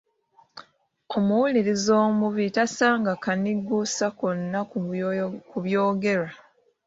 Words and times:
Omuwuliriza 1.17 1.93
omubi 2.07 2.43
tasanga 2.55 3.11
kanigguusa 3.23 4.05
konna 4.19 4.59
mu 5.51 5.59
byogerwa! 5.65 6.29